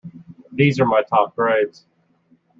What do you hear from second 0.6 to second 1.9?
are my top grades.